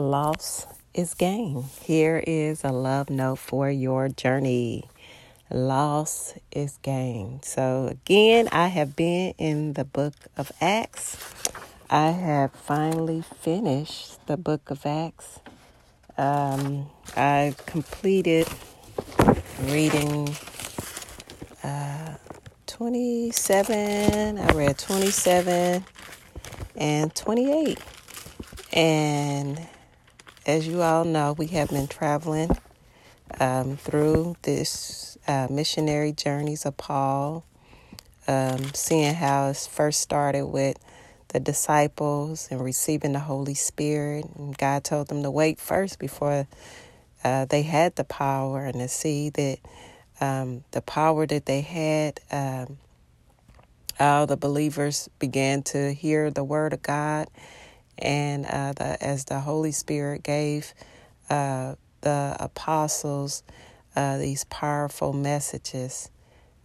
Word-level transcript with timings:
loss 0.00 0.66
is 0.94 1.14
gain. 1.14 1.64
Here 1.82 2.22
is 2.26 2.64
a 2.64 2.72
love 2.72 3.10
note 3.10 3.38
for 3.38 3.70
your 3.70 4.08
journey. 4.08 4.88
Loss 5.50 6.34
is 6.50 6.78
gain. 6.82 7.40
So, 7.42 7.88
again, 7.90 8.48
I 8.52 8.68
have 8.68 8.96
been 8.96 9.34
in 9.38 9.74
the 9.74 9.84
book 9.84 10.14
of 10.36 10.50
Acts. 10.60 11.16
I 11.90 12.10
have 12.10 12.52
finally 12.52 13.22
finished 13.40 14.26
the 14.26 14.38
book 14.38 14.70
of 14.70 14.86
Acts. 14.86 15.40
Um, 16.16 16.88
I 17.16 17.54
completed 17.66 18.48
reading 19.64 20.34
uh, 21.62 22.14
27. 22.66 24.38
I 24.38 24.52
read 24.52 24.78
27 24.78 25.84
and 26.76 27.14
28. 27.14 27.78
And 28.72 29.68
as 30.46 30.66
you 30.66 30.82
all 30.82 31.04
know, 31.04 31.32
we 31.32 31.46
have 31.48 31.68
been 31.68 31.86
traveling 31.86 32.50
um, 33.38 33.76
through 33.76 34.36
this 34.42 35.16
uh, 35.28 35.46
missionary 35.48 36.12
journeys 36.12 36.66
of 36.66 36.76
Paul, 36.76 37.44
um, 38.26 38.74
seeing 38.74 39.14
how 39.14 39.48
it 39.48 39.68
first 39.70 40.00
started 40.00 40.46
with 40.46 40.78
the 41.28 41.38
disciples 41.38 42.48
and 42.50 42.60
receiving 42.60 43.12
the 43.12 43.20
Holy 43.20 43.54
Spirit. 43.54 44.26
And 44.36 44.56
God 44.58 44.82
told 44.82 45.08
them 45.08 45.22
to 45.22 45.30
wait 45.30 45.60
first 45.60 46.00
before 46.00 46.48
uh, 47.22 47.44
they 47.44 47.62
had 47.62 47.94
the 47.94 48.04
power 48.04 48.64
and 48.64 48.80
to 48.80 48.88
see 48.88 49.30
that 49.30 49.58
um, 50.20 50.64
the 50.72 50.82
power 50.82 51.24
that 51.26 51.46
they 51.46 51.60
had, 51.60 52.20
um, 52.32 52.78
all 54.00 54.26
the 54.26 54.36
believers 54.36 55.08
began 55.20 55.62
to 55.62 55.94
hear 55.94 56.30
the 56.30 56.42
word 56.44 56.72
of 56.72 56.82
God 56.82 57.28
and 57.98 58.46
uh, 58.46 58.72
the, 58.72 59.02
as 59.02 59.26
the 59.26 59.40
Holy 59.40 59.72
Spirit 59.72 60.22
gave 60.22 60.74
uh, 61.30 61.74
the 62.00 62.36
apostles 62.40 63.42
uh, 63.94 64.18
these 64.18 64.44
powerful 64.44 65.12
messages, 65.12 66.10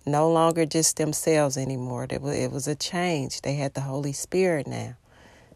no 0.06 0.32
longer 0.32 0.66
just 0.66 0.98
themselves 0.98 1.58
anymore. 1.58 2.08
It 2.10 2.22
was, 2.22 2.38
it 2.38 2.52
was 2.52 2.68
a 2.68 2.76
change. 2.76 3.42
They 3.42 3.56
had 3.56 3.74
the 3.74 3.82
Holy 3.82 4.14
Spirit 4.14 4.68
now. 4.68 4.96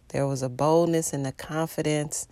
There 0.10 0.28
was 0.28 0.42
a 0.42 0.50
boldness 0.50 1.14
and 1.14 1.26
a 1.26 1.32
confidence, 1.32 2.28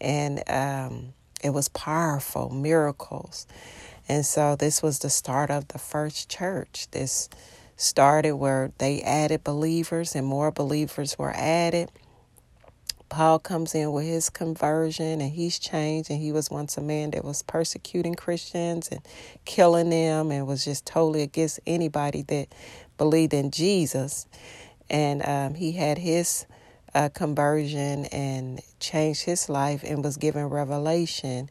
and 0.00 0.42
um, 0.48 1.14
it 1.42 1.50
was 1.50 1.68
powerful 1.68 2.50
miracles. 2.50 3.46
And 4.06 4.26
so 4.26 4.56
this 4.56 4.82
was 4.82 4.98
the 4.98 5.08
start 5.08 5.50
of 5.50 5.68
the 5.68 5.78
first 5.78 6.28
church. 6.28 6.88
This 6.90 7.30
started 7.76 8.34
where 8.36 8.72
they 8.76 9.00
added 9.00 9.42
believers, 9.42 10.14
and 10.14 10.26
more 10.26 10.50
believers 10.50 11.18
were 11.18 11.32
added 11.34 11.90
Paul 13.08 13.38
comes 13.38 13.74
in 13.74 13.92
with 13.92 14.04
his 14.06 14.30
conversion 14.30 15.20
and 15.20 15.30
he's 15.30 15.58
changed 15.58 16.10
and 16.10 16.20
he 16.20 16.32
was 16.32 16.50
once 16.50 16.76
a 16.76 16.80
man 16.80 17.12
that 17.12 17.24
was 17.24 17.42
persecuting 17.42 18.14
Christians 18.14 18.88
and 18.88 19.00
killing 19.44 19.90
them 19.90 20.30
and 20.30 20.46
was 20.46 20.64
just 20.64 20.86
totally 20.86 21.22
against 21.22 21.60
anybody 21.66 22.22
that 22.22 22.48
believed 22.98 23.34
in 23.34 23.50
Jesus. 23.50 24.26
And 24.90 25.26
um, 25.26 25.54
he 25.54 25.72
had 25.72 25.98
his 25.98 26.46
uh, 26.94 27.08
conversion 27.10 28.06
and 28.06 28.60
changed 28.80 29.24
his 29.24 29.48
life 29.48 29.82
and 29.84 30.04
was 30.04 30.16
given 30.16 30.46
revelation. 30.46 31.50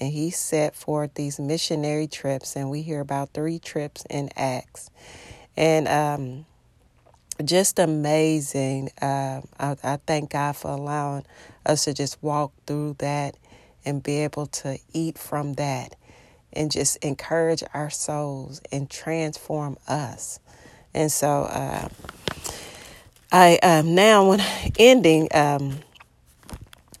And 0.00 0.12
he 0.12 0.30
set 0.30 0.76
forth 0.76 1.14
these 1.14 1.40
missionary 1.40 2.06
trips, 2.06 2.54
and 2.54 2.70
we 2.70 2.82
hear 2.82 3.00
about 3.00 3.30
three 3.34 3.58
trips 3.58 4.04
in 4.08 4.30
Acts. 4.36 4.90
And 5.56 5.88
um, 5.88 6.46
just 7.44 7.78
amazing. 7.78 8.90
Uh, 9.00 9.42
I, 9.58 9.76
I 9.82 9.98
thank 10.06 10.30
God 10.30 10.56
for 10.56 10.70
allowing 10.70 11.24
us 11.64 11.84
to 11.84 11.94
just 11.94 12.22
walk 12.22 12.52
through 12.66 12.96
that 12.98 13.36
and 13.84 14.02
be 14.02 14.18
able 14.18 14.46
to 14.46 14.78
eat 14.92 15.18
from 15.18 15.54
that 15.54 15.94
and 16.52 16.70
just 16.70 16.96
encourage 16.98 17.62
our 17.74 17.90
souls 17.90 18.60
and 18.72 18.90
transform 18.90 19.76
us. 19.86 20.40
And 20.94 21.12
so 21.12 21.44
uh, 21.44 21.88
I 23.30 23.58
um, 23.62 23.94
now 23.94 24.28
when 24.28 24.40
ending, 24.78 25.28
um, 25.32 25.78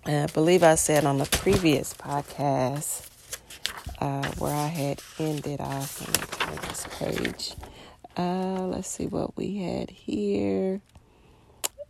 I 0.04 0.26
believe 0.26 0.62
I 0.62 0.76
said 0.76 1.04
on 1.04 1.18
the 1.18 1.26
previous 1.26 1.94
podcast 1.94 3.08
uh, 4.00 4.30
where 4.38 4.54
I 4.54 4.68
had 4.68 5.02
ended 5.18 5.60
off. 5.60 6.00
Me 6.48 6.56
this 6.68 6.86
page. 6.98 7.54
Uh, 8.18 8.66
let's 8.66 8.88
see 8.88 9.06
what 9.08 9.36
we 9.36 9.58
had 9.58 9.90
here. 9.90 10.82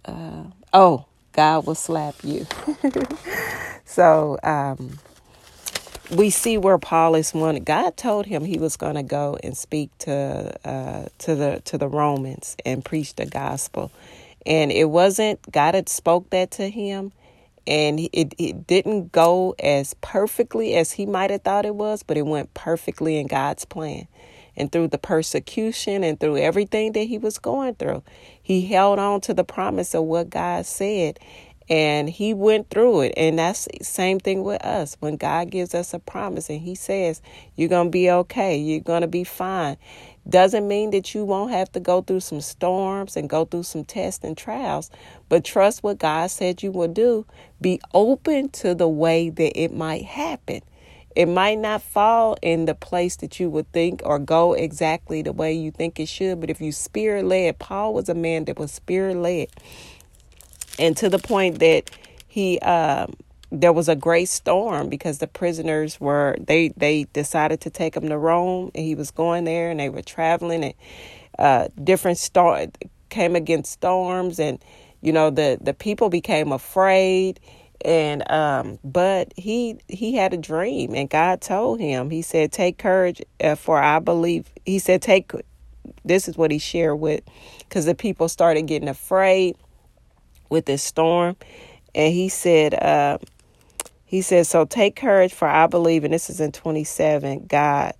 Uh, 0.04 0.44
oh, 0.72 1.06
God 1.32 1.66
will 1.66 1.76
slap 1.76 2.16
you. 2.24 2.46
so 3.86 4.38
um, 4.42 4.98
we 6.16 6.30
see 6.30 6.58
where 6.58 6.78
Paul 6.78 7.16
is 7.16 7.34
wanted. 7.34 7.64
God 7.64 7.96
told 7.96 8.26
him 8.26 8.44
he 8.44 8.58
was 8.58 8.76
going 8.76 8.96
to 8.96 9.02
go 9.04 9.38
and 9.42 9.56
speak 9.56 9.90
to 10.00 10.56
uh, 10.64 11.06
to 11.20 11.34
the 11.36 11.62
to 11.66 11.78
the 11.78 11.88
Romans 11.88 12.56
and 12.66 12.84
preach 12.84 13.16
the 13.16 13.26
gospel, 13.26 13.92
and 14.46 14.72
it 14.72 14.86
wasn't 14.90 15.40
God 15.52 15.74
had 15.74 15.88
spoke 15.88 16.30
that 16.30 16.52
to 16.52 16.70
him, 16.70 17.12
and 17.66 18.00
it 18.00 18.34
it 18.38 18.66
didn't 18.66 19.12
go 19.12 19.54
as 19.62 19.94
perfectly 19.94 20.74
as 20.76 20.92
he 20.92 21.06
might 21.06 21.30
have 21.30 21.42
thought 21.42 21.66
it 21.66 21.74
was, 21.76 22.02
but 22.02 22.16
it 22.18 22.26
went 22.26 22.54
perfectly 22.54 23.18
in 23.18 23.26
God's 23.28 23.64
plan 23.64 24.08
and 24.58 24.70
through 24.70 24.88
the 24.88 24.98
persecution 24.98 26.04
and 26.04 26.20
through 26.20 26.36
everything 26.36 26.92
that 26.92 27.04
he 27.04 27.16
was 27.16 27.38
going 27.38 27.76
through, 27.76 28.02
he 28.42 28.66
held 28.66 28.98
on 28.98 29.22
to 29.22 29.32
the 29.32 29.44
promise 29.44 29.94
of 29.94 30.04
what 30.04 30.28
God 30.28 30.66
said 30.66 31.18
and 31.70 32.08
he 32.08 32.32
went 32.32 32.70
through 32.70 33.02
it. 33.02 33.14
And 33.16 33.38
that's 33.38 33.66
the 33.66 33.84
same 33.84 34.18
thing 34.18 34.42
with 34.42 34.62
us. 34.64 34.96
When 35.00 35.16
god 35.16 35.50
gives 35.50 35.74
us 35.74 35.94
a 35.94 35.98
promise 35.98 36.50
and 36.50 36.60
he 36.60 36.74
says 36.74 37.22
you're 37.56 37.68
going 37.68 37.88
to 37.88 37.90
be 37.90 38.10
okay. 38.10 38.58
You're 38.58 38.80
going 38.80 39.02
to 39.02 39.08
be 39.08 39.24
fine 39.24 39.76
doesn't 40.28 40.68
mean 40.68 40.90
that 40.90 41.14
you 41.14 41.24
won't 41.24 41.52
have 41.52 41.72
to 41.72 41.80
go 41.80 42.02
through 42.02 42.20
some 42.20 42.42
storms 42.42 43.16
and 43.16 43.30
go 43.30 43.46
through 43.46 43.62
some 43.62 43.82
tests 43.82 44.22
and 44.22 44.36
trials 44.36 44.90
but 45.30 45.42
trust 45.42 45.82
what 45.82 45.98
god 45.98 46.30
said 46.30 46.62
you 46.62 46.70
will 46.70 46.88
do. 46.88 47.24
Be 47.60 47.80
open 47.94 48.50
to 48.50 48.74
the 48.74 48.88
way 48.88 49.30
that 49.30 49.58
it 49.58 49.72
might 49.74 50.04
happen 50.04 50.60
it 51.18 51.26
might 51.26 51.58
not 51.58 51.82
fall 51.82 52.36
in 52.42 52.66
the 52.66 52.76
place 52.76 53.16
that 53.16 53.40
you 53.40 53.50
would 53.50 53.70
think 53.72 54.02
or 54.04 54.20
go 54.20 54.52
exactly 54.52 55.20
the 55.20 55.32
way 55.32 55.52
you 55.52 55.72
think 55.72 55.98
it 55.98 56.06
should, 56.06 56.40
but 56.40 56.48
if 56.48 56.60
you 56.60 56.70
spirit 56.70 57.24
led, 57.24 57.58
Paul 57.58 57.92
was 57.92 58.08
a 58.08 58.14
man 58.14 58.44
that 58.44 58.56
was 58.56 58.70
spirit 58.70 59.16
led. 59.16 59.48
And 60.78 60.96
to 60.96 61.08
the 61.08 61.18
point 61.18 61.58
that 61.58 61.90
he 62.28 62.60
um, 62.60 63.14
there 63.50 63.72
was 63.72 63.88
a 63.88 63.96
great 63.96 64.28
storm 64.28 64.88
because 64.88 65.18
the 65.18 65.26
prisoners 65.26 66.00
were 66.00 66.36
they 66.38 66.68
they 66.76 67.02
decided 67.12 67.62
to 67.62 67.70
take 67.70 67.96
him 67.96 68.08
to 68.08 68.16
Rome 68.16 68.70
and 68.76 68.84
he 68.84 68.94
was 68.94 69.10
going 69.10 69.42
there 69.42 69.72
and 69.72 69.80
they 69.80 69.88
were 69.88 70.02
traveling 70.02 70.62
and 70.62 70.74
uh, 71.36 71.66
different 71.82 72.18
storm 72.18 72.70
came 73.08 73.34
against 73.34 73.72
storms 73.72 74.38
and 74.38 74.62
you 75.00 75.12
know 75.12 75.30
the 75.30 75.58
the 75.60 75.74
people 75.74 76.10
became 76.10 76.52
afraid 76.52 77.40
and 77.84 78.28
um 78.30 78.78
but 78.82 79.32
he 79.36 79.78
he 79.88 80.14
had 80.14 80.34
a 80.34 80.36
dream 80.36 80.94
and 80.94 81.08
god 81.10 81.40
told 81.40 81.78
him 81.78 82.10
he 82.10 82.22
said 82.22 82.50
take 82.50 82.76
courage 82.78 83.22
uh, 83.42 83.54
for 83.54 83.78
i 83.80 83.98
believe 84.00 84.50
he 84.66 84.78
said 84.78 85.00
take 85.00 85.30
this 86.04 86.28
is 86.28 86.36
what 86.36 86.50
he 86.50 86.58
shared 86.58 86.98
with 86.98 87.22
because 87.60 87.84
the 87.84 87.94
people 87.94 88.28
started 88.28 88.62
getting 88.62 88.88
afraid 88.88 89.56
with 90.48 90.64
this 90.66 90.82
storm. 90.82 91.36
And 91.94 92.12
he 92.12 92.28
said 92.28 92.74
uh 92.74 93.18
he 94.04 94.22
said 94.22 94.46
so 94.46 94.64
take 94.64 94.96
courage 94.96 95.32
for 95.32 95.48
i 95.48 95.66
believe 95.66 96.04
and 96.04 96.14
this 96.14 96.30
is 96.30 96.40
in 96.40 96.52
27 96.52 97.46
god 97.46 97.92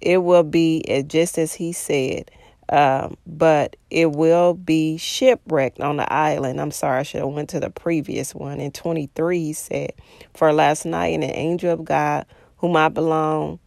it 0.00 0.18
will 0.18 0.42
be 0.42 0.84
uh, 0.88 1.02
just 1.02 1.38
as 1.38 1.54
he 1.54 1.72
said 1.72 2.30
um, 2.70 3.16
but 3.26 3.76
it 3.90 4.12
will 4.12 4.54
be 4.54 4.96
shipwrecked 4.98 5.80
on 5.80 5.96
the 5.96 6.12
island. 6.12 6.60
I'm 6.60 6.70
sorry, 6.70 7.00
I 7.00 7.02
should 7.02 7.20
have 7.20 7.30
went 7.30 7.48
to 7.50 7.60
the 7.60 7.70
previous 7.70 8.34
one. 8.34 8.60
In 8.60 8.72
23, 8.72 9.38
he 9.38 9.52
said, 9.54 9.92
For 10.34 10.52
last 10.52 10.84
night, 10.84 11.14
an 11.14 11.22
angel 11.22 11.72
of 11.72 11.84
God, 11.84 12.26
whom 12.58 12.76
I 12.76 12.88
belong, 12.88 13.58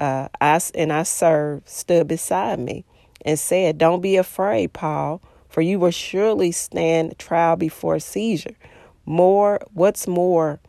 uh, 0.00 0.28
I, 0.40 0.60
and 0.74 0.92
I 0.92 1.02
serve, 1.02 1.62
stood 1.66 2.08
beside 2.08 2.58
me 2.58 2.84
and 3.22 3.38
said, 3.38 3.76
Don't 3.76 4.00
be 4.00 4.16
afraid, 4.16 4.72
Paul, 4.72 5.20
for 5.48 5.60
you 5.60 5.78
will 5.78 5.90
surely 5.90 6.52
stand 6.52 7.18
trial 7.18 7.56
before 7.56 7.98
Caesar. 7.98 8.52
More, 9.04 9.60
what's 9.74 10.06
more, 10.06 10.60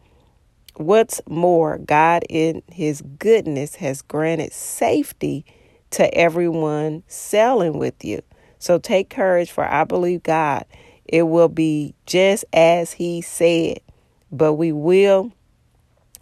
what's 0.75 1.21
more, 1.29 1.77
God 1.77 2.23
in 2.29 2.61
his 2.69 3.01
goodness 3.19 3.75
has 3.75 4.01
granted 4.01 4.51
safety 4.51 5.45
to 5.91 6.13
everyone 6.13 7.03
selling 7.07 7.77
with 7.77 8.03
you. 8.03 8.21
So 8.59 8.77
take 8.77 9.09
courage, 9.09 9.51
for 9.51 9.65
I 9.65 9.83
believe 9.83 10.23
God. 10.23 10.65
It 11.05 11.23
will 11.23 11.49
be 11.49 11.95
just 12.05 12.45
as 12.53 12.93
He 12.93 13.21
said, 13.21 13.79
but 14.31 14.53
we 14.53 14.71
will 14.71 15.31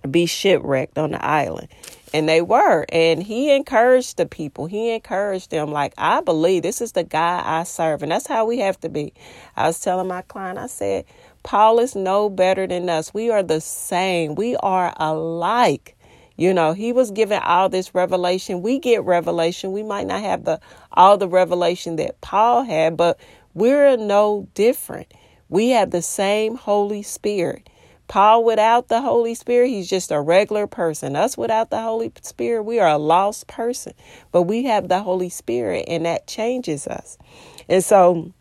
be 0.10 0.25
shipwrecked 0.25 0.98
on 0.98 1.12
the 1.12 1.25
island. 1.25 1.68
And 2.14 2.30
they 2.30 2.42
were. 2.42 2.86
And 2.90 3.22
he 3.22 3.54
encouraged 3.54 4.16
the 4.16 4.25
people. 4.25 4.66
He 4.66 4.92
encouraged 4.92 5.52
them, 5.52 5.72
like, 5.72 5.94
I 5.98 6.22
believe 6.22 6.64
this 6.64 6.80
is 6.80 6.94
the 6.94 7.04
guy 7.04 7.42
I 7.44 7.64
serve. 7.64 8.02
And 8.02 8.12
that's 8.12 8.28
how 8.28 8.46
we 8.46 8.60
have 8.60 8.80
to 8.80 8.90
be. 8.90 9.14
I 9.58 9.68
was 9.68 9.80
telling 9.80 10.08
my 10.08 10.22
client, 10.22 10.58
I 10.58 10.68
said, 10.68 11.04
Paul 11.44 11.80
is 11.80 11.96
no 11.96 12.30
better 12.30 12.66
than 12.66 12.90
us. 12.90 13.14
We 13.14 13.30
are 13.30 13.44
the 13.44 13.60
same. 13.60 14.36
We 14.36 14.56
are 14.58 14.94
alike. 14.96 15.96
You 16.38 16.54
know, 16.54 16.74
he 16.74 16.94
was 16.94 17.10
given 17.10 17.42
all 17.44 17.68
this 17.68 17.95
revelation. 17.95 18.62
We 18.62 18.78
get 18.78 19.04
revelation. 19.04 19.72
We 19.72 19.81
might 19.81 20.06
not 20.06 20.22
have 20.22 20.45
the 20.45 20.60
all 20.92 21.18
the 21.18 21.28
revelation 21.28 21.95
that 21.95 22.22
Paul 22.22 22.63
had, 22.63 22.95
but 22.95 23.19
we're 23.56 23.98
no 23.98 24.48
different. 24.54 25.12
We 25.50 25.69
have 25.69 25.89
the 25.89 26.04
same 26.04 26.56
Holy 26.56 27.01
Spirit. 27.01 27.68
Paul 28.07 28.44
without 28.44 28.88
the 28.88 29.01
Holy 29.01 29.34
Spirit, 29.34 29.69
he's 29.69 29.89
just 29.89 30.12
a 30.12 30.22
regular 30.22 30.68
person. 30.68 31.16
Us 31.16 31.38
without 31.38 31.72
the 31.72 31.81
Holy 31.81 32.12
Spirit, 32.22 32.63
we 32.63 32.80
are 32.80 32.88
a 32.88 32.98
lost 32.98 33.48
person. 33.48 33.94
But 34.31 34.44
we 34.44 34.63
have 34.63 34.88
the 34.88 35.01
Holy 35.01 35.30
Spirit, 35.30 35.86
and 35.88 36.06
that 36.06 36.28
changes 36.28 36.88
us. 36.88 37.18
And 37.68 37.83
so, 37.83 38.31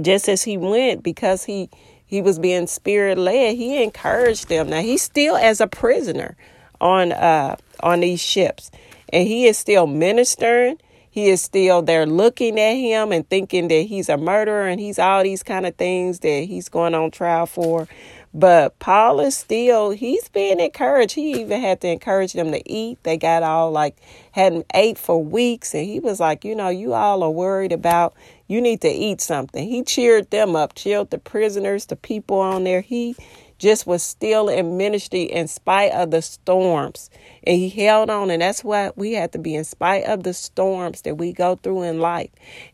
just 0.00 0.28
as 0.28 0.42
he 0.42 0.56
went, 0.56 1.02
because 1.02 1.44
he 1.44 1.68
he 2.06 2.22
was 2.22 2.38
being 2.38 2.66
spirit 2.66 3.18
led, 3.18 3.56
he 3.56 3.82
encouraged 3.82 4.48
them. 4.48 4.70
Now 4.70 4.80
he's 4.80 5.02
still 5.02 5.36
as 5.36 5.60
a 5.60 5.66
prisoner 5.66 6.36
on 6.82 7.12
uh 7.12 7.56
on 7.80 8.00
these 8.00 8.20
ships, 8.20 8.70
and 9.12 9.26
he 9.26 9.46
is 9.46 9.56
still 9.56 9.86
ministering. 9.86 10.78
He 11.10 11.28
is 11.28 11.42
still 11.42 11.82
there 11.82 12.06
looking 12.06 12.58
at 12.58 12.72
him 12.72 13.12
and 13.12 13.28
thinking 13.28 13.68
that 13.68 13.82
he's 13.82 14.08
a 14.08 14.16
murderer 14.16 14.66
and 14.66 14.80
he's 14.80 14.98
all 14.98 15.22
these 15.22 15.42
kind 15.42 15.66
of 15.66 15.76
things 15.76 16.20
that 16.20 16.44
he's 16.44 16.70
going 16.70 16.94
on 16.94 17.10
trial 17.10 17.44
for. 17.44 17.86
But 18.32 18.78
Paul 18.78 19.20
is 19.20 19.36
still, 19.36 19.90
he's 19.90 20.30
being 20.30 20.58
encouraged. 20.58 21.14
He 21.14 21.38
even 21.42 21.60
had 21.60 21.82
to 21.82 21.88
encourage 21.88 22.32
them 22.32 22.50
to 22.52 22.62
eat. 22.70 22.98
They 23.02 23.18
got 23.18 23.42
all 23.42 23.70
like, 23.70 23.98
hadn't 24.30 24.64
ate 24.72 24.96
for 24.96 25.22
weeks. 25.22 25.74
And 25.74 25.84
he 25.84 26.00
was 26.00 26.18
like, 26.18 26.46
you 26.46 26.54
know, 26.54 26.70
you 26.70 26.94
all 26.94 27.22
are 27.22 27.30
worried 27.30 27.72
about, 27.72 28.14
you 28.46 28.62
need 28.62 28.80
to 28.80 28.88
eat 28.88 29.20
something. 29.20 29.68
He 29.68 29.82
cheered 29.82 30.30
them 30.30 30.56
up, 30.56 30.74
cheered 30.74 31.10
the 31.10 31.18
prisoners, 31.18 31.84
the 31.84 31.96
people 31.96 32.40
on 32.40 32.64
there. 32.64 32.80
He 32.80 33.14
just 33.62 33.86
was 33.86 34.02
still 34.02 34.48
in 34.48 34.76
ministry 34.76 35.22
in 35.22 35.46
spite 35.46 35.92
of 35.92 36.10
the 36.10 36.20
storms. 36.20 37.08
And 37.44 37.56
he 37.56 37.68
held 37.70 38.10
on, 38.10 38.28
and 38.28 38.42
that's 38.42 38.64
what 38.64 38.98
we 38.98 39.12
have 39.12 39.30
to 39.30 39.38
be 39.38 39.54
in 39.54 39.62
spite 39.62 40.04
of 40.04 40.24
the 40.24 40.34
storms 40.34 41.02
that 41.02 41.14
we 41.14 41.32
go 41.32 41.54
through 41.54 41.82
in 41.82 42.00
life. 42.00 42.30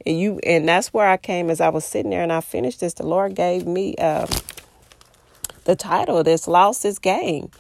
And 0.06 0.18
you 0.18 0.40
and 0.44 0.66
that's 0.66 0.88
where 0.88 1.06
I 1.06 1.18
came 1.18 1.50
as 1.50 1.60
I 1.60 1.68
was 1.68 1.84
sitting 1.84 2.10
there 2.10 2.22
and 2.22 2.32
I 2.32 2.40
finished 2.40 2.80
this. 2.80 2.94
The 2.94 3.06
Lord 3.06 3.34
gave 3.34 3.66
me 3.66 3.96
uh, 3.96 4.26
the 5.64 5.76
title 5.76 6.16
of 6.16 6.24
this 6.24 6.48
Lost 6.48 6.86
is 6.86 6.98
gain. 6.98 7.50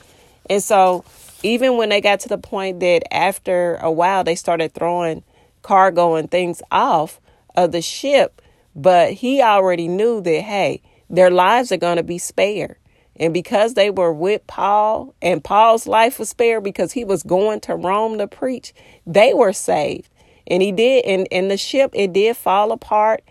And 0.48 0.62
so 0.62 1.04
even 1.42 1.76
when 1.76 1.90
they 1.90 2.00
got 2.00 2.20
to 2.20 2.30
the 2.30 2.38
point 2.38 2.80
that 2.80 3.12
after 3.12 3.76
a 3.76 3.92
while 3.92 4.24
they 4.24 4.36
started 4.36 4.72
throwing 4.72 5.22
cargo 5.60 6.14
and 6.14 6.30
things 6.30 6.62
off 6.70 7.20
of 7.54 7.72
the 7.72 7.82
ship, 7.82 8.40
but 8.74 9.12
he 9.12 9.42
already 9.42 9.86
knew 9.86 10.22
that 10.22 10.40
hey, 10.40 10.80
their 11.10 11.30
lives 11.30 11.70
are 11.70 11.76
going 11.76 11.98
to 11.98 12.02
be 12.02 12.16
spared. 12.16 12.76
And 13.18 13.34
because 13.34 13.74
they 13.74 13.90
were 13.90 14.12
with 14.12 14.46
Paul 14.46 15.14
and 15.20 15.42
Paul's 15.42 15.86
life 15.86 16.18
was 16.18 16.28
spared 16.28 16.62
because 16.62 16.92
he 16.92 17.04
was 17.04 17.22
going 17.22 17.60
to 17.60 17.74
Rome 17.74 18.18
to 18.18 18.28
preach, 18.28 18.72
they 19.06 19.34
were 19.34 19.52
saved. 19.52 20.08
And 20.46 20.62
he 20.62 20.72
did, 20.72 21.04
and, 21.04 21.28
and 21.30 21.50
the 21.50 21.56
ship, 21.56 21.90
it 21.94 22.12
did 22.12 22.36
fall 22.36 22.72
apart, 22.72 23.22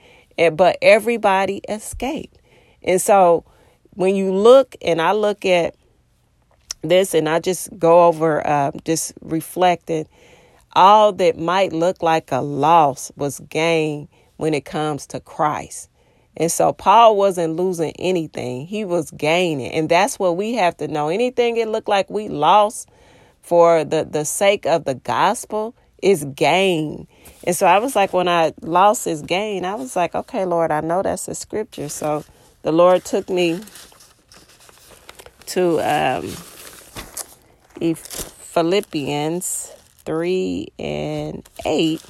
but 0.53 0.77
everybody 0.81 1.61
escaped. 1.69 2.37
And 2.83 3.01
so 3.01 3.45
when 3.91 4.15
you 4.15 4.33
look, 4.33 4.75
and 4.81 5.01
I 5.01 5.13
look 5.13 5.45
at 5.45 5.75
this 6.81 7.13
and 7.13 7.27
I 7.27 7.39
just 7.39 7.69
go 7.79 8.05
over, 8.07 8.45
uh, 8.45 8.71
just 8.85 9.13
reflecting, 9.21 10.07
all 10.73 11.11
that 11.13 11.39
might 11.39 11.73
look 11.73 12.03
like 12.03 12.31
a 12.31 12.41
loss 12.41 13.11
was 13.15 13.39
gain 13.49 14.07
when 14.35 14.53
it 14.53 14.65
comes 14.65 15.07
to 15.07 15.19
Christ. 15.19 15.89
And 16.37 16.51
so 16.51 16.71
Paul 16.71 17.17
wasn't 17.17 17.55
losing 17.55 17.91
anything, 17.97 18.67
he 18.67 18.85
was 18.85 19.11
gaining. 19.11 19.71
And 19.71 19.89
that's 19.89 20.19
what 20.19 20.37
we 20.37 20.53
have 20.53 20.77
to 20.77 20.87
know. 20.87 21.09
Anything 21.09 21.57
it 21.57 21.67
looked 21.67 21.89
like 21.89 22.09
we 22.09 22.29
lost 22.29 22.87
for 23.41 23.83
the, 23.83 24.05
the 24.05 24.23
sake 24.23 24.65
of 24.65 24.85
the 24.85 24.95
gospel 24.95 25.75
is 26.01 26.23
gain. 26.35 27.07
And 27.43 27.55
so 27.55 27.65
I 27.65 27.79
was 27.79 27.95
like, 27.95 28.13
when 28.13 28.27
I 28.27 28.53
lost 28.61 29.05
his 29.05 29.23
gain, 29.23 29.65
I 29.65 29.73
was 29.75 29.95
like, 29.95 30.13
okay, 30.13 30.45
Lord, 30.45 30.69
I 30.69 30.81
know 30.81 31.01
that's 31.01 31.27
a 31.27 31.33
scripture. 31.33 31.89
So 31.89 32.23
the 32.61 32.71
Lord 32.71 33.03
took 33.03 33.29
me 33.29 33.59
to 35.47 35.79
um, 35.79 36.27
Philippians 37.95 39.71
3 40.05 40.67
and 40.77 41.49
8. 41.65 42.01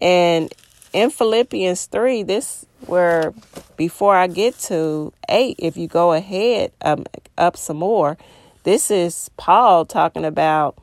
And 0.00 0.52
in 0.92 1.10
Philippians 1.10 1.86
3, 1.86 2.22
this 2.22 2.64
where 2.88 3.32
before 3.76 4.16
I 4.16 4.26
get 4.26 4.58
to 4.60 5.12
8, 5.28 5.56
if 5.58 5.76
you 5.76 5.88
go 5.88 6.12
ahead 6.12 6.72
um, 6.82 7.04
up 7.36 7.56
some 7.56 7.78
more, 7.78 8.16
this 8.64 8.90
is 8.90 9.30
Paul 9.36 9.84
talking 9.84 10.24
about 10.24 10.76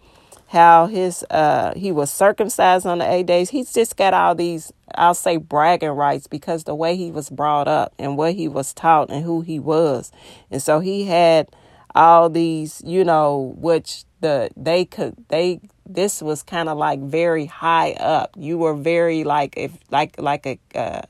how 0.47 0.85
his 0.85 1.23
uh 1.31 1.73
he 1.77 1.93
was 1.93 2.11
circumcised 2.11 2.85
on 2.85 2.97
the 2.97 3.09
eight 3.09 3.25
days. 3.25 3.49
He's 3.49 3.71
just 3.71 3.95
got 3.95 4.13
all 4.13 4.35
these 4.35 4.71
I'll 4.95 5.13
say 5.13 5.37
bragging 5.37 5.89
rights 5.91 6.27
because 6.27 6.65
the 6.65 6.75
way 6.75 6.97
he 6.97 7.09
was 7.09 7.29
brought 7.29 7.69
up 7.69 7.93
and 7.97 8.17
what 8.17 8.33
he 8.33 8.49
was 8.49 8.73
taught 8.73 9.09
and 9.09 9.23
who 9.23 9.41
he 9.41 9.59
was. 9.59 10.11
And 10.51 10.61
so 10.61 10.81
he 10.81 11.05
had 11.05 11.47
all 11.95 12.29
these, 12.29 12.81
you 12.85 13.05
know, 13.05 13.53
which 13.57 14.03
the 14.19 14.49
they 14.57 14.83
could 14.85 15.15
they 15.29 15.61
this 15.85 16.21
was 16.21 16.43
kind 16.43 16.67
of 16.67 16.77
like 16.77 16.99
very 16.99 17.45
high 17.45 17.93
up. 17.93 18.31
You 18.37 18.57
were 18.57 18.75
very 18.75 19.23
like 19.23 19.55
if 19.57 19.71
like 19.89 20.19
like 20.19 20.45
a 20.45 20.59
uh, 20.77 21.01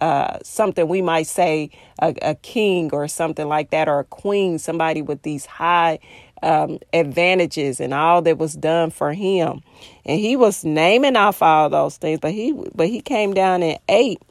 uh, 0.00 0.38
something 0.44 0.88
we 0.88 1.02
might 1.02 1.26
say 1.26 1.70
a, 2.00 2.14
a, 2.22 2.34
king 2.36 2.90
or 2.92 3.08
something 3.08 3.48
like 3.48 3.70
that 3.70 3.88
or 3.88 4.00
a 4.00 4.04
queen, 4.04 4.58
somebody 4.58 5.02
with 5.02 5.22
these 5.22 5.46
high 5.46 5.98
um, 6.42 6.78
advantages 6.92 7.80
and 7.80 7.92
all 7.92 8.22
that 8.22 8.38
was 8.38 8.54
done 8.54 8.90
for 8.90 9.12
him. 9.12 9.62
And 10.04 10.20
he 10.20 10.36
was 10.36 10.64
naming 10.64 11.16
off 11.16 11.42
all 11.42 11.68
those 11.68 11.96
things, 11.96 12.20
but 12.20 12.32
he 12.32 12.52
but 12.74 12.88
he 12.88 13.00
came 13.00 13.34
down 13.34 13.62
and 13.62 13.78
eight. 13.88 14.22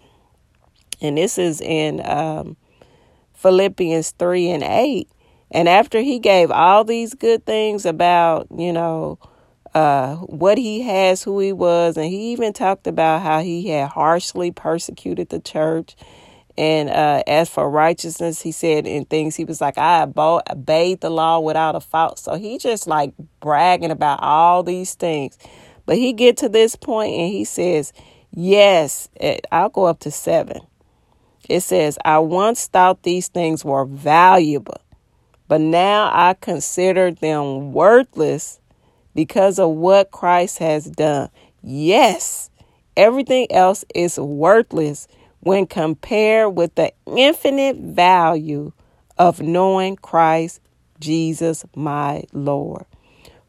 and 1.01 1.17
this 1.17 1.37
is 1.37 1.61
in 1.61 2.01
um, 2.07 2.55
Philippians 3.33 4.11
three 4.11 4.49
and 4.49 4.63
eight. 4.63 5.09
And 5.51 5.69
after 5.69 6.01
he 6.01 6.19
gave 6.19 6.51
all 6.51 6.83
these 6.83 7.13
good 7.13 7.45
things 7.45 7.85
about, 7.85 8.47
you 8.55 8.73
know, 8.73 9.19
uh, 9.77 10.15
what 10.15 10.57
he 10.57 10.81
has, 10.81 11.21
who 11.21 11.39
he 11.39 11.53
was, 11.53 11.97
and 11.97 12.07
he 12.07 12.31
even 12.31 12.51
talked 12.51 12.87
about 12.87 13.21
how 13.21 13.41
he 13.41 13.67
had 13.69 13.89
harshly 13.89 14.49
persecuted 14.49 15.29
the 15.29 15.39
church. 15.39 15.95
And 16.57 16.89
uh, 16.89 17.21
as 17.27 17.47
for 17.47 17.69
righteousness, 17.69 18.41
he 18.41 18.51
said 18.51 18.87
in 18.87 19.05
things, 19.05 19.35
he 19.35 19.45
was 19.45 19.61
like, 19.61 19.77
I 19.77 20.01
obeyed 20.01 21.01
the 21.01 21.11
law 21.11 21.39
without 21.39 21.75
a 21.75 21.79
fault. 21.79 22.17
So 22.17 22.39
he 22.39 22.57
just 22.57 22.87
like 22.87 23.13
bragging 23.39 23.91
about 23.91 24.17
all 24.23 24.63
these 24.63 24.95
things. 24.95 25.37
But 25.85 25.97
he 25.97 26.11
get 26.11 26.37
to 26.37 26.49
this 26.49 26.75
point 26.75 27.13
and 27.13 27.31
he 27.31 27.45
says, 27.45 27.93
yes, 28.31 29.09
I'll 29.51 29.69
go 29.69 29.85
up 29.85 29.99
to 29.99 30.09
seven. 30.09 30.61
It 31.47 31.61
says, 31.61 31.99
I 32.03 32.17
once 32.17 32.65
thought 32.65 33.03
these 33.03 33.27
things 33.27 33.63
were 33.63 33.85
valuable, 33.85 34.81
but 35.47 35.61
now 35.61 36.09
I 36.11 36.33
consider 36.33 37.11
them 37.11 37.73
worthless 37.73 38.59
because 39.17 39.57
of 39.57 39.71
what 39.71 40.11
Christ 40.11 40.59
has 40.59 40.85
done. 40.85 41.31
Yes, 41.63 42.51
everything 42.95 43.51
else 43.51 43.83
is 43.95 44.19
worthless 44.19 45.07
when 45.39 45.65
compared 45.65 46.55
with 46.55 46.75
the 46.75 46.93
infinite 47.07 47.77
value 47.77 48.73
of 49.17 49.41
knowing 49.41 49.95
Christ 49.95 50.61
Jesus 50.99 51.65
my 51.75 52.25
Lord. 52.31 52.85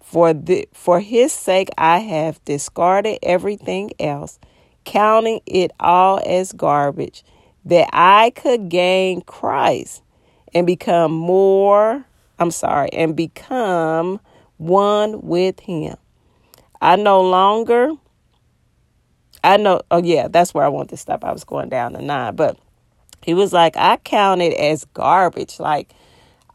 For 0.01 0.33
the 0.33 0.67
for 0.73 1.01
his 1.01 1.35
sake 1.35 1.69
I 1.77 1.99
have 1.99 2.43
discarded 2.47 3.19
everything 3.23 3.91
else, 4.01 4.39
counting 4.87 5.41
it 5.45 5.71
all 5.79 6.19
as 6.25 6.55
garbage, 6.55 7.23
that 7.67 7.91
I 7.93 8.31
could 8.31 8.71
gain 8.71 9.21
Christ 9.21 10.03
and 10.55 10.67
become 10.67 11.13
more, 11.13 12.07
I'm 12.39 12.53
sorry, 12.53 12.89
and 12.95 13.15
become 13.15 14.19
one 14.59 15.23
with 15.23 15.61
him. 15.61 15.97
I 16.81 16.97
no 16.97 17.23
longer, 17.23 17.93
I 19.43 19.57
know, 19.57 19.83
oh 19.91 20.03
yeah, 20.03 20.29
that's 20.29 20.53
where 20.53 20.65
I 20.65 20.69
want 20.69 20.91
to 20.91 20.97
stop. 20.97 21.25
I 21.25 21.33
was 21.33 21.45
going 21.45 21.69
down 21.69 21.95
to 21.95 22.03
nine, 22.03 22.37
but 22.37 22.59
he 23.23 23.35
was 23.35 23.53
like, 23.53 23.77
I 23.77 23.97
count 23.97 24.43
it 24.43 24.55
as 24.55 24.85
garbage. 24.85 25.59
Like 25.59 25.93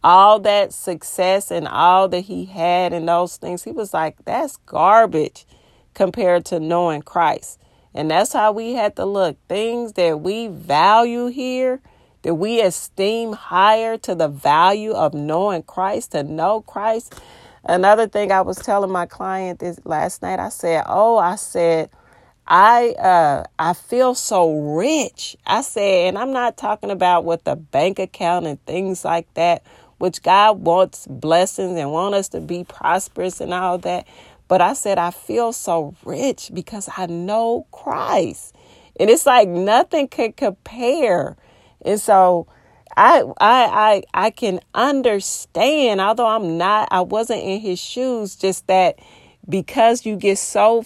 all 0.03 0.39
that 0.41 0.73
success 0.73 1.51
and 1.51 1.67
all 1.67 2.07
that 2.09 2.21
he 2.21 2.45
had 2.45 2.93
and 2.93 3.07
those 3.07 3.37
things, 3.37 3.63
he 3.63 3.71
was 3.71 3.93
like, 3.93 4.23
that's 4.25 4.57
garbage 4.57 5.45
compared 5.93 6.45
to 6.45 6.59
knowing 6.59 7.01
Christ. 7.01 7.59
And 7.93 8.09
that's 8.09 8.33
how 8.33 8.51
we 8.51 8.73
had 8.73 8.95
to 8.95 9.05
look. 9.05 9.37
Things 9.47 9.93
that 9.93 10.21
we 10.21 10.47
value 10.47 11.27
here, 11.27 11.81
that 12.23 12.35
we 12.35 12.61
esteem 12.61 13.33
higher 13.33 13.97
to 13.99 14.15
the 14.15 14.27
value 14.27 14.93
of 14.93 15.13
knowing 15.13 15.63
Christ, 15.63 16.13
to 16.13 16.23
know 16.23 16.61
Christ 16.61 17.13
Another 17.65 18.07
thing 18.07 18.31
I 18.31 18.41
was 18.41 18.57
telling 18.57 18.91
my 18.91 19.05
client 19.05 19.59
this 19.59 19.79
last 19.85 20.21
night, 20.21 20.39
I 20.39 20.49
said, 20.49 20.83
Oh, 20.87 21.17
I 21.17 21.35
said, 21.35 21.89
I 22.47 22.89
uh 22.99 23.45
I 23.57 23.73
feel 23.73 24.15
so 24.15 24.75
rich. 24.75 25.37
I 25.47 25.61
said, 25.61 26.09
and 26.09 26.17
I'm 26.17 26.33
not 26.33 26.57
talking 26.57 26.91
about 26.91 27.25
with 27.25 27.45
the 27.45 27.55
bank 27.55 27.99
account 27.99 28.47
and 28.47 28.63
things 28.65 29.05
like 29.05 29.33
that, 29.35 29.63
which 29.99 30.21
God 30.23 30.59
wants 30.59 31.07
blessings 31.07 31.79
and 31.79 31.91
want 31.91 32.15
us 32.15 32.29
to 32.29 32.41
be 32.41 32.65
prosperous 32.65 33.39
and 33.41 33.53
all 33.53 33.77
that. 33.79 34.07
But 34.49 34.61
I 34.61 34.73
said 34.73 34.99
I 34.99 35.11
feel 35.11 35.53
so 35.53 35.95
rich 36.03 36.51
because 36.53 36.89
I 36.97 37.05
know 37.05 37.65
Christ. 37.71 38.55
And 38.99 39.09
it's 39.09 39.25
like 39.25 39.47
nothing 39.47 40.09
can 40.09 40.33
compare. 40.33 41.37
And 41.85 41.99
so 41.99 42.47
I 42.97 43.21
I 43.39 44.03
I 44.13 44.25
I 44.25 44.29
can 44.31 44.59
understand, 44.73 46.01
although 46.01 46.27
I'm 46.27 46.57
not 46.57 46.87
I 46.91 47.01
wasn't 47.01 47.41
in 47.43 47.59
his 47.61 47.79
shoes, 47.79 48.35
just 48.35 48.67
that 48.67 48.99
because 49.49 50.05
you 50.05 50.15
get 50.15 50.37
so 50.37 50.83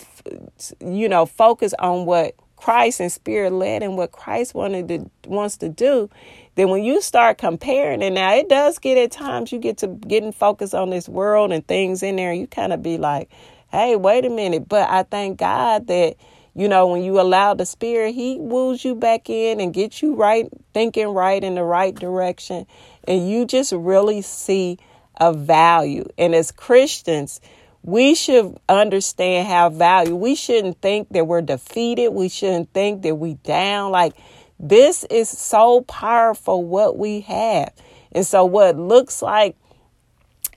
you 0.80 1.10
know 1.10 1.26
focused 1.26 1.76
on 1.80 2.06
what 2.06 2.36
Christ 2.56 3.00
and 3.00 3.12
spirit 3.12 3.54
led 3.54 3.84
and 3.84 3.98
what 3.98 4.12
Christ 4.12 4.56
wanted 4.56 4.88
to 4.88 5.10
wants 5.30 5.58
to 5.58 5.70
do, 5.70 6.10
then 6.56 6.70
when 6.70 6.84
you 6.84 7.02
start 7.02 7.38
comparing 7.38 8.02
and 8.04 8.16
now 8.16 8.34
it 8.36 8.50
does 8.50 8.80
get 8.80 8.98
at 8.98 9.12
times 9.12 9.52
you 9.52 9.60
get 9.60 9.78
to 9.80 9.88
getting 9.88 10.32
focused 10.32 10.74
on 10.76 10.90
this 10.90 11.08
world 11.10 11.52
and 11.52 11.66
things 11.68 12.04
in 12.04 12.16
there, 12.16 12.34
you 12.34 12.48
kind 12.48 12.74
of 12.74 12.82
be 12.82 12.98
like, 12.98 13.30
hey, 13.72 13.96
wait 13.96 14.26
a 14.26 14.30
minute. 14.30 14.68
But 14.68 14.90
I 14.90 15.04
thank 15.04 15.40
God 15.40 15.88
that, 15.88 16.16
you 16.58 16.68
know, 16.68 16.88
when 16.88 17.04
you 17.04 17.22
allow 17.22 17.54
the 17.54 17.68
spirit, 17.68 18.16
he 18.16 18.38
woos 18.40 18.84
you 18.84 18.96
back 18.96 19.30
in 19.30 19.60
and 19.60 19.72
gets 19.72 20.02
you 20.02 20.16
right, 20.16 20.50
thinking 20.74 21.10
right 21.10 21.44
in 21.44 21.54
the 21.54 21.64
right 21.64 21.94
direction. 21.94 22.66
And 23.04 23.30
you 23.30 23.46
just 23.46 23.72
really 23.72 24.24
see 24.24 24.80
a 25.20 25.32
value. 25.32 26.06
And 26.18 26.34
as 26.34 26.52
Christians, 26.52 27.42
we 27.84 28.16
should 28.16 28.58
understand 28.68 29.48
how 29.48 29.70
value. 29.70 30.16
We 30.16 30.34
shouldn't 30.34 30.82
think 30.82 31.10
that 31.10 31.28
we're 31.28 31.44
defeated. 31.44 32.10
We 32.10 32.28
shouldn't 32.28 32.74
think 32.74 33.04
that 33.04 33.16
we 33.16 33.36
down. 33.36 33.92
Like 33.92 34.14
this 34.60 35.04
is 35.12 35.30
so 35.30 35.82
powerful 35.82 36.64
what 36.64 36.98
we 36.98 37.22
have. 37.22 37.72
And 38.12 38.26
so 38.26 38.46
what 38.46 38.76
looks 38.76 39.22
like 39.22 39.56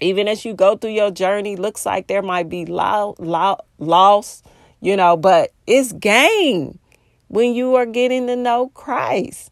even 0.00 0.28
as 0.28 0.46
you 0.46 0.54
go 0.54 0.76
through 0.76 0.92
your 0.92 1.10
journey 1.10 1.56
looks 1.56 1.84
like 1.84 2.06
there 2.06 2.22
might 2.22 2.48
be 2.48 2.64
lo- 2.64 3.14
lo- 3.18 3.60
loss, 3.78 4.42
you 4.80 4.96
know, 4.96 5.16
but 5.16 5.52
it's 5.66 5.92
gain 5.92 6.78
when 7.28 7.54
you 7.54 7.76
are 7.76 7.86
getting 7.86 8.26
to 8.26 8.36
know 8.36 8.68
Christ. 8.70 9.50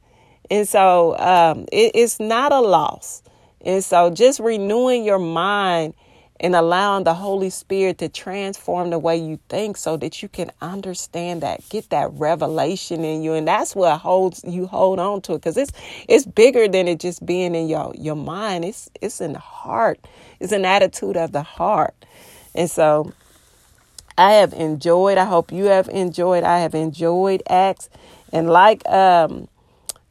And 0.51 0.67
so 0.69 1.17
um, 1.19 1.67
it, 1.73 1.93
it's 1.95 2.19
not 2.19 2.53
a 2.53 2.61
loss. 2.61 3.23
And 3.61 3.85
so 3.85 4.11
just 4.11 4.41
renewing 4.41 5.05
your 5.05 5.19
mind 5.19 5.95
and 6.41 6.55
allowing 6.55 7.05
the 7.05 7.15
Holy 7.15 7.51
Spirit 7.51 7.99
to 7.99 8.09
transform 8.09 8.91
the 8.91 8.99
way 8.99 9.17
you 9.17 9.39
think 9.49 9.77
so 9.77 9.97
that 9.97 10.23
you 10.23 10.29
can 10.29 10.51
understand 10.61 11.43
that, 11.43 11.69
get 11.69 11.91
that 11.91 12.11
revelation 12.13 13.05
in 13.05 13.23
you. 13.23 13.35
And 13.35 13.47
that's 13.47 13.75
what 13.75 13.99
holds 13.99 14.45
you 14.45 14.67
hold 14.67 15.01
on 15.01 15.21
to 15.23 15.35
it 15.35 15.39
because 15.39 15.57
it's 15.57 15.73
it's 16.09 16.27
bigger 16.27 16.69
than 16.69 16.89
it 16.89 17.01
just 17.01 17.27
being 17.27 17.55
in 17.55 17.69
your, 17.69 17.93
your 17.99 18.17
mind. 18.17 18.65
It's 18.65 18.89
it's 19.03 19.21
in 19.21 19.33
the 19.33 19.41
heart. 19.41 19.99
It's 20.41 20.53
an 20.53 20.65
attitude 20.65 21.17
of 21.17 21.33
the 21.33 21.43
heart. 21.43 21.95
And 22.55 22.71
so 22.71 23.13
I 24.19 24.33
have 24.33 24.53
enjoyed, 24.53 25.17
I 25.17 25.25
hope 25.25 25.53
you 25.53 25.67
have 25.67 25.89
enjoyed, 25.89 26.45
I 26.45 26.59
have 26.59 26.75
enjoyed 26.75 27.43
Acts. 27.49 27.89
And 28.33 28.51
like 28.51 28.87
um 28.89 29.49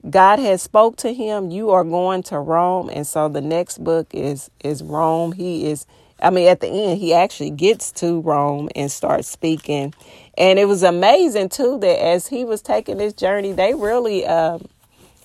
God 0.10 0.40
has 0.40 0.62
spoke 0.62 0.96
to 0.98 1.14
him, 1.14 1.52
you 1.52 1.72
are 1.72 1.84
going 1.84 2.24
to 2.24 2.40
Rome. 2.40 2.90
And 2.92 3.06
so 3.06 3.30
the 3.30 3.42
next 3.42 3.84
book 3.84 4.08
is 4.14 4.50
is 4.64 4.82
Rome. 4.82 5.34
He 5.34 5.70
is 5.70 5.86
I 6.20 6.32
mean, 6.32 6.48
at 6.48 6.62
the 6.62 6.68
end, 6.68 7.00
he 7.00 7.14
actually 7.14 7.52
gets 7.52 7.92
to 7.94 8.22
Rome 8.22 8.70
and 8.76 8.92
starts 8.92 9.28
speaking. 9.28 9.94
And 10.38 10.58
it 10.58 10.66
was 10.66 10.84
amazing, 10.84 11.50
too, 11.50 11.78
that 11.80 12.04
as 12.04 12.28
he 12.28 12.44
was 12.44 12.62
taking 12.62 12.98
this 12.98 13.14
journey, 13.14 13.52
they 13.52 13.76
really, 13.76 14.26
um, 14.26 14.68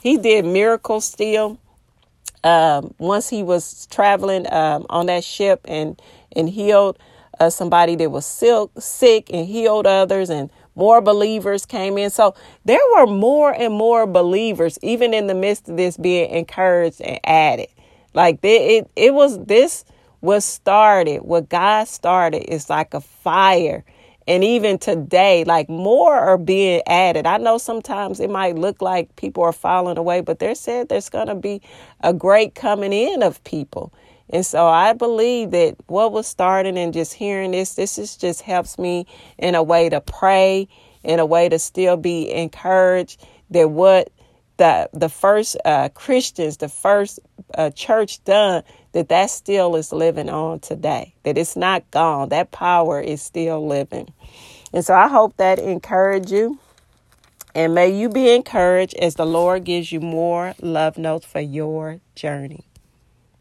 he 0.03 0.19
did 0.19 0.45
miracles 0.45 1.07
still. 1.07 1.59
Um, 2.45 2.93
once 2.99 3.29
he 3.31 3.43
was 3.43 3.87
traveling 3.87 4.53
um, 4.53 4.85
on 4.91 5.07
that 5.07 5.25
ship 5.25 5.61
and, 5.65 6.01
and 6.35 6.49
healed 6.49 6.99
uh, 7.42 7.50
somebody 7.50 7.96
that 7.96 8.11
was 8.11 8.26
sick, 8.26 8.70
sick 8.78 9.30
and 9.32 9.46
healed 9.46 9.87
others, 9.87 10.30
and 10.30 10.50
more 10.75 11.00
believers 11.00 11.66
came 11.66 11.99
in. 11.99 12.11
So 12.11 12.34
there 12.64 12.80
were 12.94 13.06
more 13.06 13.52
and 13.52 13.75
more 13.75 14.06
believers, 14.06 14.78
even 14.82 15.12
in 15.12 15.26
the 15.26 15.34
midst 15.34 15.68
of 15.68 15.76
this, 15.76 15.96
being 15.96 16.30
encouraged 16.30 17.00
and 17.00 17.18
added. 17.25 17.68
Like 18.14 18.38
it, 18.42 18.46
it, 18.87 18.90
it 18.96 19.14
was 19.14 19.44
this 19.44 19.84
was 20.20 20.44
started, 20.44 21.22
what 21.22 21.49
God 21.49 21.88
started, 21.88 22.44
is 22.50 22.70
like 22.70 22.94
a 22.94 23.00
fire. 23.00 23.84
And 24.28 24.44
even 24.44 24.78
today, 24.78 25.42
like 25.42 25.68
more 25.68 26.14
are 26.14 26.38
being 26.38 26.80
added. 26.87 27.26
I 27.26 27.38
know 27.38 27.58
sometimes 27.58 28.20
it 28.20 28.30
might 28.30 28.54
look 28.56 28.80
like 28.80 29.16
people 29.16 29.42
are 29.42 29.52
falling 29.52 29.99
away, 29.99 30.20
but 30.20 30.38
they're 30.38 30.54
said 30.54 30.88
there's 30.88 31.08
going 31.08 31.26
to 31.26 31.34
be 31.34 31.61
a 32.02 32.14
great 32.14 32.54
coming 32.54 32.92
in 32.92 33.25
of 33.25 33.42
people. 33.42 33.92
And 34.33 34.47
so 34.47 34.67
I 34.67 34.95
believe 34.95 35.51
that 35.51 35.77
what 35.87 36.12
was 36.12 36.27
starting 36.27 36.79
and 36.79 36.95
just 36.95 37.12
hearing 37.12 37.51
this, 37.51 37.75
this 37.75 37.99
is 37.99 38.17
just 38.17 38.41
helps 38.41 38.79
me 38.79 39.07
in 39.39 39.55
a 39.55 39.62
way 39.62 39.91
to 39.91 40.01
pray, 40.01 40.69
in 41.05 41.21
a 41.21 41.27
way 41.27 41.51
to 41.51 41.59
still 41.59 41.99
be 41.99 42.33
encouraged 42.33 43.25
that 43.51 43.71
what 43.71 44.11
the 44.57 44.89
the 44.93 45.09
first 45.09 45.57
uh, 45.65 45.91
Christians, 45.91 46.57
the 46.57 46.69
first 46.69 47.21
uh, 47.55 47.71
church 47.71 48.25
done, 48.25 48.62
that 48.93 49.09
that 49.09 49.31
still 49.31 49.77
is 49.77 49.93
living 49.93 50.31
on 50.31 50.61
today. 50.61 51.15
That 51.25 51.37
it's 51.37 51.57
not 51.57 51.91
gone. 51.91 52.31
That 52.31 52.51
power 52.53 53.01
is 53.01 53.21
still 53.21 53.67
living. 53.67 54.12
And 54.73 54.85
so 54.85 54.95
I 54.95 55.09
hope 55.09 55.37
that 55.37 55.59
encourage 55.59 56.31
you. 56.31 56.59
And 57.55 57.75
may 57.75 57.95
you 57.95 58.09
be 58.09 58.31
encouraged 58.31 58.95
as 58.95 59.17
the 59.17 59.27
Lord 59.27 59.65
gives 59.65 59.93
you 59.93 60.01
more 60.01 60.55
love 60.62 60.97
notes 60.97 61.27
for 61.27 61.41
your 61.41 62.01
journey. 62.15 62.65